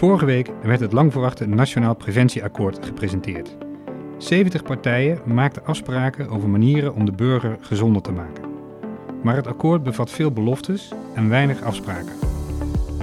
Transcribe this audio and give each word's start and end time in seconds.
Vorige 0.00 0.24
week 0.24 0.50
werd 0.62 0.80
het 0.80 0.92
lang 0.92 1.12
verwachte 1.12 1.46
Nationaal 1.46 1.94
Preventieakkoord 1.94 2.86
gepresenteerd. 2.86 3.56
70 4.18 4.62
partijen 4.62 5.18
maakten 5.24 5.64
afspraken 5.64 6.28
over 6.28 6.48
manieren 6.48 6.94
om 6.94 7.04
de 7.04 7.12
burger 7.12 7.58
gezonder 7.60 8.02
te 8.02 8.12
maken. 8.12 8.44
Maar 9.22 9.36
het 9.36 9.46
akkoord 9.46 9.82
bevat 9.82 10.10
veel 10.10 10.32
beloftes 10.32 10.92
en 11.14 11.28
weinig 11.28 11.62
afspraken. 11.62 12.12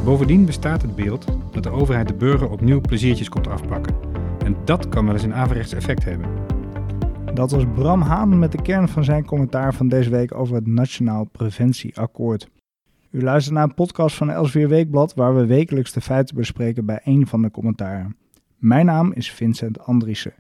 Bovendien 0.04 0.45
bestaat 0.45 0.81
het 0.81 0.95
beeld 0.95 1.25
dat 1.51 1.63
de 1.63 1.69
overheid 1.69 2.07
de 2.07 2.13
burger 2.13 2.49
opnieuw 2.49 2.81
pleziertjes 2.81 3.29
komt 3.29 3.47
afpakken. 3.47 3.95
En 4.45 4.55
dat 4.65 4.89
kan 4.89 5.05
wel 5.05 5.14
eens 5.14 5.23
een 5.23 5.36
averechts 5.36 5.73
effect 5.73 6.04
hebben. 6.04 6.29
Dat 7.33 7.51
was 7.51 7.64
Bram 7.75 8.01
Haan 8.01 8.39
met 8.39 8.51
de 8.51 8.61
kern 8.61 8.87
van 8.87 9.04
zijn 9.04 9.25
commentaar 9.25 9.73
van 9.73 9.87
deze 9.87 10.09
week 10.09 10.33
over 10.33 10.55
het 10.55 10.68
Nationaal 10.68 11.27
Preventieakkoord. 11.32 12.50
U 13.11 13.21
luistert 13.21 13.56
naar 13.56 13.64
een 13.64 13.74
podcast 13.74 14.16
van 14.16 14.29
Elsevier 14.29 14.68
Weekblad 14.68 15.14
waar 15.14 15.36
we 15.36 15.46
wekelijks 15.46 15.92
de 15.92 16.02
feiten 16.02 16.36
bespreken 16.36 16.86
bij 16.86 17.00
een 17.04 17.28
van 17.28 17.42
de 17.42 17.52
commentaren. 17.52 18.16
Mijn 18.57 18.86
naam 18.86 19.14
is 19.14 19.32
Vincent 19.32 19.80
Andriessen. 19.80 20.33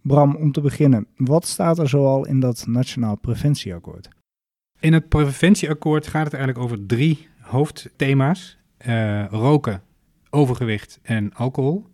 Bram, 0.00 0.36
om 0.36 0.52
te 0.52 0.60
beginnen, 0.60 1.06
wat 1.16 1.46
staat 1.46 1.78
er 1.78 1.88
zoal 1.88 2.26
in 2.26 2.40
dat 2.40 2.64
Nationaal 2.66 3.16
Preventieakkoord? 3.16 4.08
In 4.80 4.92
het 4.92 5.08
preventieakkoord 5.08 6.06
gaat 6.06 6.24
het 6.24 6.34
eigenlijk 6.34 6.64
over 6.64 6.86
drie 6.86 7.28
hoofdthema's: 7.40 8.58
uh, 8.86 9.26
roken, 9.26 9.82
overgewicht 10.30 10.98
en 11.02 11.34
alcohol. 11.34 11.86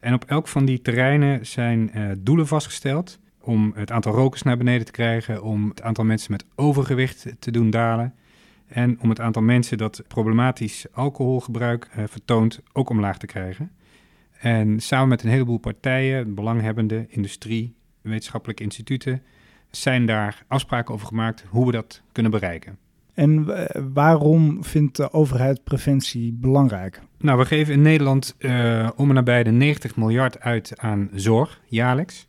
En 0.00 0.14
op 0.14 0.24
elk 0.24 0.48
van 0.48 0.64
die 0.64 0.80
terreinen 0.80 1.46
zijn 1.46 1.90
uh, 1.94 2.10
doelen 2.18 2.46
vastgesteld 2.46 3.18
om 3.40 3.72
het 3.74 3.90
aantal 3.90 4.12
rokers 4.12 4.42
naar 4.42 4.56
beneden 4.56 4.86
te 4.86 4.92
krijgen, 4.92 5.42
om 5.42 5.68
het 5.68 5.82
aantal 5.82 6.04
mensen 6.04 6.32
met 6.32 6.44
overgewicht 6.54 7.26
te 7.38 7.50
doen 7.50 7.70
dalen 7.70 8.14
en 8.72 9.00
om 9.00 9.08
het 9.08 9.20
aantal 9.20 9.42
mensen 9.42 9.78
dat 9.78 10.02
problematisch 10.08 10.86
alcoholgebruik 10.92 11.88
uh, 11.96 12.04
vertoont 12.06 12.60
ook 12.72 12.90
omlaag 12.90 13.18
te 13.18 13.26
krijgen. 13.26 13.70
En 14.38 14.80
samen 14.80 15.08
met 15.08 15.22
een 15.22 15.30
heleboel 15.30 15.58
partijen, 15.58 16.34
belanghebbende, 16.34 17.06
industrie, 17.08 17.74
wetenschappelijke 18.00 18.62
instituten, 18.62 19.22
zijn 19.70 20.06
daar 20.06 20.44
afspraken 20.48 20.94
over 20.94 21.06
gemaakt 21.06 21.44
hoe 21.48 21.66
we 21.66 21.72
dat 21.72 22.02
kunnen 22.12 22.32
bereiken. 22.32 22.78
En 23.14 23.46
waarom 23.94 24.64
vindt 24.64 24.96
de 24.96 25.12
overheid 25.12 25.64
preventie 25.64 26.32
belangrijk? 26.32 27.00
Nou, 27.18 27.38
we 27.38 27.44
geven 27.44 27.74
in 27.74 27.82
Nederland 27.82 28.36
uh, 28.38 28.90
om 28.96 29.08
en 29.08 29.14
nabij 29.14 29.42
de 29.42 29.50
90 29.50 29.96
miljard 29.96 30.40
uit 30.40 30.78
aan 30.78 31.08
zorg 31.14 31.60
jaarlijks. 31.64 32.28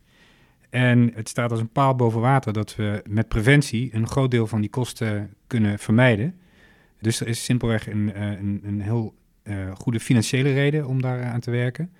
En 0.74 1.10
het 1.14 1.28
staat 1.28 1.50
als 1.50 1.60
een 1.60 1.68
paal 1.68 1.94
boven 1.94 2.20
water 2.20 2.52
dat 2.52 2.76
we 2.76 3.02
met 3.08 3.28
preventie 3.28 3.94
een 3.94 4.06
groot 4.06 4.30
deel 4.30 4.46
van 4.46 4.60
die 4.60 4.70
kosten 4.70 5.34
kunnen 5.46 5.78
vermijden. 5.78 6.34
Dus 7.00 7.20
er 7.20 7.28
is 7.28 7.44
simpelweg 7.44 7.88
een, 7.88 8.12
eh, 8.12 8.30
een, 8.30 8.60
een 8.64 8.80
heel 8.80 9.14
uh, 9.44 9.74
goede 9.74 10.00
financiële 10.00 10.52
reden 10.52 10.86
om 10.86 11.02
daar 11.02 11.24
aan 11.24 11.40
te 11.40 11.50
werken. 11.50 11.90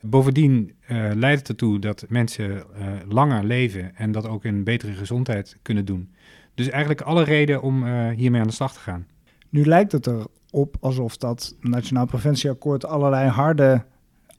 Bovendien 0.00 0.72
uh, 0.88 1.10
leidt 1.14 1.38
het 1.38 1.48
ertoe 1.48 1.78
dat 1.78 2.04
mensen 2.08 2.64
langer 3.08 3.44
leven 3.44 3.96
en 3.96 4.12
dat 4.12 4.28
ook 4.28 4.44
in 4.44 4.64
betere 4.64 4.92
gezondheid 4.92 5.56
kunnen 5.62 5.84
doen. 5.84 6.10
Dus 6.54 6.68
eigenlijk 6.68 7.00
alle 7.00 7.24
reden 7.24 7.62
om 7.62 8.08
hiermee 8.10 8.40
aan 8.40 8.46
de 8.46 8.52
slag 8.52 8.72
te 8.72 8.80
gaan. 8.80 9.06
Nu 9.48 9.64
lijkt 9.64 9.92
het 9.92 10.06
erop 10.06 10.76
alsof 10.80 11.16
dat 11.16 11.56
Nationaal 11.60 12.06
Preventieakkoord 12.06 12.84
allerlei 12.84 13.28
harde 13.28 13.84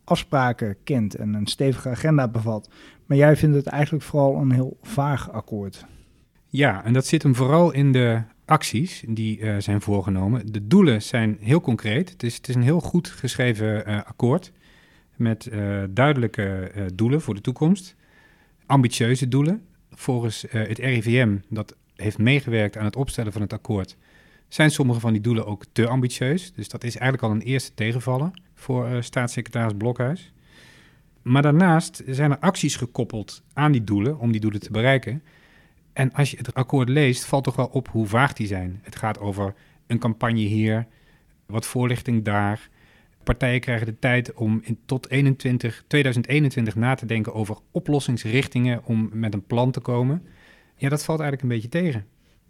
afspraken 0.05 0.75
kent 0.83 1.15
en 1.15 1.33
een 1.33 1.47
stevige 1.47 1.89
agenda 1.89 2.27
bevat. 2.27 2.69
Maar 3.05 3.17
jij 3.17 3.35
vindt 3.35 3.55
het 3.55 3.67
eigenlijk 3.67 4.03
vooral 4.03 4.35
een 4.35 4.51
heel 4.51 4.77
vaag 4.81 5.31
akkoord. 5.31 5.85
Ja, 6.47 6.83
en 6.83 6.93
dat 6.93 7.05
zit 7.05 7.23
hem 7.23 7.35
vooral 7.35 7.71
in 7.71 7.91
de 7.91 8.21
acties 8.45 9.03
die 9.07 9.39
uh, 9.39 9.55
zijn 9.59 9.81
voorgenomen. 9.81 10.51
De 10.51 10.67
doelen 10.67 11.01
zijn 11.01 11.37
heel 11.39 11.61
concreet. 11.61 12.09
Het 12.09 12.23
is, 12.23 12.35
het 12.35 12.47
is 12.47 12.55
een 12.55 12.61
heel 12.61 12.79
goed 12.79 13.07
geschreven 13.07 13.89
uh, 13.89 13.97
akkoord 13.97 14.51
met 15.15 15.45
uh, 15.45 15.83
duidelijke 15.89 16.71
doelen 16.93 17.21
voor 17.21 17.35
de 17.35 17.41
toekomst. 17.41 17.95
Ambitieuze 18.65 19.27
doelen. 19.27 19.61
Volgens 19.91 20.45
het 20.49 20.77
RIVM, 20.77 21.37
dat 21.49 21.75
heeft 21.95 22.17
meegewerkt 22.17 22.77
aan 22.77 22.85
het 22.85 22.95
opstellen 22.95 23.31
van 23.31 23.41
het 23.41 23.53
akkoord, 23.53 23.97
zijn 24.47 24.71
sommige 24.71 24.99
van 24.99 25.13
die 25.13 25.21
doelen 25.21 25.45
ook 25.45 25.65
te 25.71 25.87
ambitieus. 25.87 26.53
Dus 26.53 26.69
dat 26.69 26.83
is 26.83 26.97
eigenlijk 26.97 27.23
al 27.23 27.39
een 27.39 27.47
eerste 27.47 27.73
tegenvaller 27.73 28.31
voor 28.55 29.03
staatssecretaris 29.03 29.73
Blokhuis. 29.77 30.33
Maar 31.21 31.41
daarnaast 31.41 32.03
zijn 32.05 32.31
er 32.31 32.39
acties 32.39 32.75
gekoppeld 32.75 33.43
aan 33.53 33.71
die 33.71 33.83
doelen 33.83 34.19
om 34.19 34.31
die 34.31 34.41
doelen 34.41 34.59
te 34.59 34.71
bereiken. 34.71 35.23
En 35.93 36.13
als 36.13 36.31
je 36.31 36.37
het 36.37 36.53
akkoord 36.53 36.89
leest, 36.89 37.25
valt 37.25 37.43
toch 37.43 37.55
wel 37.55 37.65
op 37.65 37.87
hoe 37.87 38.07
vaag 38.07 38.33
die 38.33 38.47
zijn. 38.47 38.79
Het 38.83 38.95
gaat 38.95 39.19
over 39.19 39.53
een 39.87 39.99
campagne 39.99 40.39
hier, 40.39 40.87
wat 41.45 41.65
voorlichting 41.65 42.23
daar. 42.23 42.69
Partijen 43.23 43.59
krijgen 43.59 43.85
de 43.85 43.99
tijd 43.99 44.33
om 44.33 44.59
in 44.63 44.79
tot 44.85 45.09
21, 45.09 45.83
2021 45.87 46.75
na 46.75 46.95
te 46.95 47.05
denken 47.05 47.33
over 47.33 47.57
oplossingsrichtingen 47.71 48.85
om 48.85 49.09
met 49.13 49.33
een 49.33 49.45
plan 49.45 49.71
te 49.71 49.79
komen. 49.79 50.23
Ja, 50.75 50.89
dat 50.89 51.03
valt 51.03 51.19
eigenlijk 51.19 51.41
een 51.41 51.55
beetje 51.55 51.81
tegen. 51.81 52.05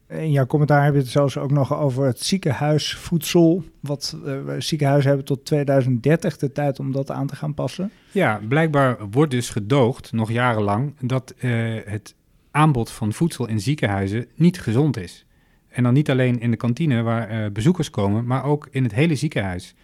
In 0.08 0.32
jouw 0.32 0.46
commentaar 0.46 0.84
heb 0.84 0.94
je 0.94 1.00
het 1.00 1.10
zelfs 1.10 1.38
ook 1.38 1.52
nog 1.52 1.78
over 1.78 2.06
het 2.06 2.24
ziekenhuisvoedsel. 2.24 3.64
Wat 3.80 4.18
uh, 4.26 4.38
ziekenhuizen 4.58 5.08
hebben 5.08 5.28
tot 5.28 5.46
2030 5.46 6.38
de 6.38 6.52
tijd 6.52 6.80
om 6.80 6.92
dat 6.92 7.12
aan 7.12 7.28
te 7.28 7.36
gaan 7.36 7.54
passen. 7.54 7.92
Ja, 8.12 8.42
blijkbaar 8.48 9.10
wordt 9.10 9.32
dus 9.32 9.50
gedoogd, 9.50 10.12
nog 10.12 10.32
jarenlang, 10.32 10.94
dat 11.00 11.34
uh, 11.38 11.80
het 11.86 12.16
aanbod 12.52 12.92
van 12.92 13.14
voedsel 13.14 13.48
in 13.48 13.60
ziekenhuizen 13.60 14.28
niet 14.36 14.62
gezond 14.62 14.98
is. 14.98 15.26
En 15.68 15.84
dan 15.84 15.94
niet 15.94 16.10
alleen 16.10 16.40
in 16.40 16.52
de 16.52 16.58
kantine 16.58 17.02
waar 17.02 17.32
uh, 17.32 17.52
bezoekers 17.52 17.90
komen, 17.90 18.26
maar 18.26 18.44
ook 18.44 18.68
in 18.72 18.84
het 18.84 18.94
hele 18.94 19.16
ziekenhuis. 19.16 19.76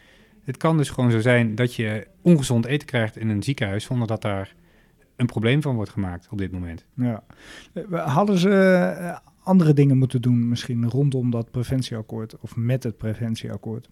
Het 0.44 0.58
kan 0.58 0.78
dus 0.78 0.90
gewoon 0.90 1.12
zo 1.12 1.20
zijn 1.20 1.56
dat 1.56 1.76
je 1.76 2.08
ongezond 2.22 2.66
eten 2.66 2.88
krijgt 2.88 3.18
in 3.18 3.30
een 3.30 3.44
ziekenhuis 3.44 3.84
zonder 3.84 4.08
dat 4.08 4.22
daar 4.22 4.56
een 5.16 5.26
probleem 5.26 5.62
van 5.62 5.76
wordt 5.76 5.92
gemaakt 5.92 6.28
op 6.31 6.38
dit 6.38 6.52
moment. 6.52 6.86
Ja. 6.94 7.24
Hadden 7.90 8.38
ze 8.38 8.50
eh, 8.50 9.18
andere 9.44 9.74
dingen 9.74 9.97
moeten 9.97 10.22
doen 10.22 10.50
misschien 10.50 10.90
rondom 10.90 11.31
dat 11.31 11.52
preventieakkoord 11.52 12.40
of 12.40 12.56
met 12.56 12.84
het 12.84 12.97
preventieakkoord? 12.97 13.88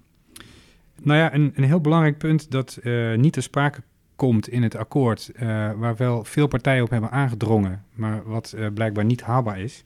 Nou 1.01 1.17
ja, 1.17 1.33
een, 1.33 1.51
een 1.55 1.63
heel 1.63 1.81
belangrijk 1.81 2.17
punt 2.17 2.51
dat 2.51 2.79
uh, 2.83 3.15
niet 3.15 3.33
te 3.33 3.41
sprake 3.41 3.81
komt 4.15 4.49
in 4.49 4.63
het 4.63 4.75
akkoord, 4.75 5.31
uh, 5.33 5.39
waar 5.77 5.95
wel 5.95 6.23
veel 6.23 6.47
partijen 6.47 6.83
op 6.83 6.89
hebben 6.89 7.11
aangedrongen, 7.11 7.83
maar 7.93 8.23
wat 8.23 8.53
uh, 8.57 8.67
blijkbaar 8.73 9.05
niet 9.05 9.21
haalbaar 9.21 9.59
is, 9.59 9.83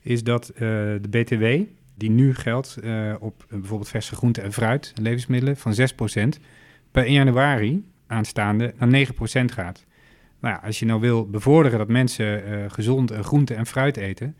is 0.00 0.22
dat 0.22 0.52
de 0.56 1.08
BTW, 1.10 1.44
die 1.94 2.10
nu 2.10 2.34
geldt 2.34 2.78
op 3.20 3.44
bijvoorbeeld 3.48 3.88
verse 3.88 4.14
groenten 4.14 4.42
en 4.42 4.52
fruit, 4.52 4.92
levensmiddelen, 5.00 5.56
van 5.56 5.72
6%, 5.72 6.40
per 6.90 7.04
1 7.04 7.12
januari 7.12 7.84
aanstaande 8.06 8.74
naar 8.78 9.06
9% 9.06 9.10
gaat. 9.44 9.84
Nou 10.40 10.54
ja, 10.54 10.60
als 10.64 10.78
je 10.78 10.86
nou 10.86 11.00
wil 11.00 11.28
bevorderen 11.30 11.78
dat 11.78 11.88
mensen 11.88 12.70
gezond 12.70 13.12
groenten 13.12 13.56
en 13.56 13.66
fruit 13.66 13.96
eten, 13.96 14.36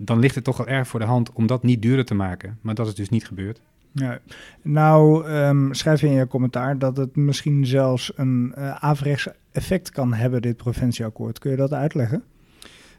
dan 0.00 0.18
ligt 0.18 0.34
het 0.34 0.44
toch 0.44 0.56
wel 0.56 0.66
erg 0.66 0.88
voor 0.88 1.00
de 1.00 1.06
hand 1.06 1.32
om 1.32 1.46
dat 1.46 1.62
niet 1.62 1.82
duurder 1.82 2.04
te 2.04 2.14
maken. 2.14 2.58
Maar 2.60 2.74
dat 2.74 2.86
is 2.86 2.94
dus 2.94 3.08
niet 3.08 3.26
gebeurd. 3.26 3.60
Ja. 3.92 4.18
Nou, 4.62 5.30
um, 5.30 5.74
schrijf 5.74 6.00
je 6.00 6.06
in 6.06 6.12
je 6.12 6.26
commentaar 6.26 6.78
dat 6.78 6.96
het 6.96 7.16
misschien 7.16 7.66
zelfs 7.66 8.12
een 8.14 8.54
uh, 8.58 8.70
averechts 8.70 9.28
effect 9.52 9.90
kan 9.90 10.12
hebben, 10.14 10.42
dit 10.42 10.56
preventieakkoord. 10.56 11.38
Kun 11.38 11.50
je 11.50 11.56
dat 11.56 11.72
uitleggen? 11.72 12.22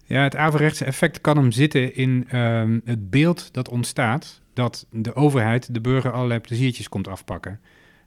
Ja, 0.06 0.24
het 0.24 0.36
averechtse 0.36 0.86
effect 0.86 1.22
kan 1.22 1.38
hem 1.38 1.52
zitten 1.52 1.96
in 1.96 2.38
um, 2.38 2.82
het 2.86 3.10
beeld 3.10 3.54
dat 3.54 3.70
ontstaat 3.70 4.42
dat 4.54 4.88
de 4.92 5.16
overheid 5.16 5.74
de 5.74 5.82
burger 5.82 6.12
allerlei 6.12 6.40
pleziertjes 6.40 6.90
komt 6.90 7.08
afpakken. 7.08 7.60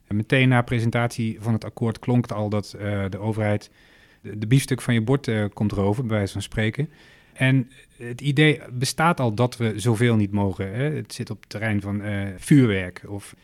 En 0.06 0.16
meteen 0.16 0.48
na 0.48 0.62
presentatie 0.62 1.36
van 1.40 1.52
het 1.52 1.64
akkoord 1.64 1.98
klonk 1.98 2.22
het 2.22 2.32
al 2.32 2.48
dat 2.48 2.76
uh, 2.76 3.04
de 3.08 3.18
overheid 3.18 3.70
de, 4.20 4.38
de 4.38 4.46
biefstuk 4.46 4.80
van 4.80 4.94
je 4.94 5.02
bord 5.02 5.26
uh, 5.26 5.44
komt 5.52 5.72
roven, 5.72 6.06
bij 6.06 6.16
wijze 6.16 6.32
van 6.32 6.42
spreken. 6.42 6.88
En 7.32 7.70
het 7.96 8.20
idee 8.20 8.60
bestaat 8.72 9.20
al 9.20 9.34
dat 9.34 9.56
we 9.56 9.72
zoveel 9.76 10.16
niet 10.16 10.32
mogen. 10.32 10.74
Hè? 10.74 10.82
Het 10.82 11.14
zit 11.14 11.30
op 11.30 11.40
het 11.40 11.48
terrein 11.48 11.80
van 11.80 12.00
uh, 12.00 12.26
vuurwerk 12.36 13.02
of 13.06 13.34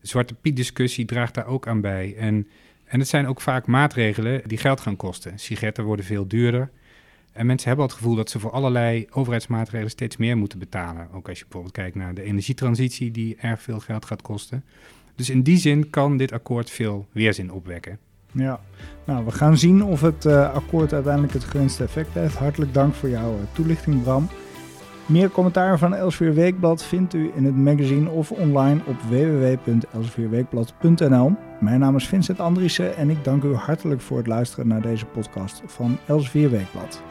Zwarte 0.00 0.34
Piet-discussie 0.34 1.04
draagt 1.04 1.34
daar 1.34 1.46
ook 1.46 1.66
aan 1.66 1.80
bij. 1.80 2.14
En, 2.16 2.48
en 2.84 2.98
het 2.98 3.08
zijn 3.08 3.26
ook 3.26 3.40
vaak 3.40 3.66
maatregelen 3.66 4.42
die 4.46 4.58
geld 4.58 4.80
gaan 4.80 4.96
kosten. 4.96 5.38
Sigaretten 5.38 5.84
worden 5.84 6.04
veel 6.04 6.26
duurder. 6.28 6.70
En 7.32 7.46
mensen 7.46 7.68
hebben 7.68 7.86
het 7.86 7.94
gevoel 7.94 8.14
dat 8.14 8.30
ze 8.30 8.38
voor 8.38 8.50
allerlei 8.50 9.06
overheidsmaatregelen 9.10 9.90
steeds 9.90 10.16
meer 10.16 10.36
moeten 10.36 10.58
betalen. 10.58 11.08
Ook 11.12 11.28
als 11.28 11.38
je 11.38 11.44
bijvoorbeeld 11.44 11.74
kijkt 11.74 11.96
naar 11.96 12.14
de 12.14 12.22
energietransitie, 12.22 13.10
die 13.10 13.36
erg 13.36 13.62
veel 13.62 13.80
geld 13.80 14.04
gaat 14.04 14.22
kosten. 14.22 14.64
Dus 15.14 15.30
in 15.30 15.42
die 15.42 15.58
zin 15.58 15.90
kan 15.90 16.16
dit 16.16 16.32
akkoord 16.32 16.70
veel 16.70 17.08
weerzin 17.12 17.52
opwekken. 17.52 17.98
Ja, 18.32 18.60
nou 19.04 19.24
we 19.24 19.30
gaan 19.30 19.58
zien 19.58 19.84
of 19.84 20.00
het 20.00 20.24
uh, 20.24 20.54
akkoord 20.54 20.92
uiteindelijk 20.92 21.32
het 21.32 21.44
gewenste 21.44 21.84
effect 21.84 22.14
heeft. 22.14 22.36
Hartelijk 22.36 22.74
dank 22.74 22.94
voor 22.94 23.08
jouw 23.08 23.30
uh, 23.30 23.36
toelichting 23.52 24.02
Bram. 24.02 24.28
Meer 25.06 25.30
commentaar 25.30 25.78
van 25.78 25.94
Elsevier 25.94 26.34
Weekblad 26.34 26.84
vindt 26.84 27.14
u 27.14 27.30
in 27.34 27.44
het 27.44 27.56
magazine 27.56 28.10
of 28.10 28.30
online 28.30 28.80
op 28.86 28.96
www.elsevierweekblad.nl. 29.08 31.32
Mijn 31.60 31.80
naam 31.80 31.96
is 31.96 32.08
Vincent 32.08 32.40
Andriessen 32.40 32.96
en 32.96 33.10
ik 33.10 33.24
dank 33.24 33.42
u 33.42 33.54
hartelijk 33.54 34.00
voor 34.00 34.16
het 34.16 34.26
luisteren 34.26 34.68
naar 34.68 34.82
deze 34.82 35.06
podcast 35.06 35.62
van 35.66 35.98
Elsevier 36.06 36.50
Weekblad. 36.50 37.02